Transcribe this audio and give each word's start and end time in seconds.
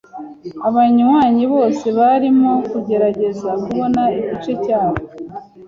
Abanywanyi 0.67 1.43
bose 1.53 1.85
barimo 1.97 2.53
kugerageza 2.69 3.49
kubona 3.65 4.01
igice 4.19 4.53
cyabo. 4.63 5.01